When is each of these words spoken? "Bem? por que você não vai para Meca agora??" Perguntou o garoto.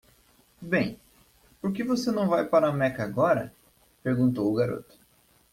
"Bem? 0.63 0.99
por 1.61 1.71
que 1.73 1.83
você 1.83 2.11
não 2.11 2.27
vai 2.27 2.43
para 2.43 2.71
Meca 2.73 3.03
agora??" 3.03 3.53
Perguntou 4.01 4.51
o 4.51 4.55
garoto. 4.55 4.97